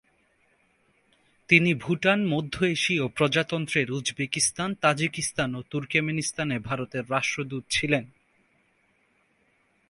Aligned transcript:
তিনি 1.49 1.73
ভুটান, 1.73 2.19
মধ্য 2.27 2.55
এশীয় 2.65 3.07
প্রজাতন্ত্রের 3.07 3.91
উজবেকিস্তান, 3.91 4.73
তাজিকিস্তান 4.73 5.55
ও 5.55 5.61
তুর্কমেনিস্তানে 5.69 6.59
ভারতের 6.59 7.03
রাষ্ট্রদূত 7.09 7.63
ছিলেন। 7.69 8.05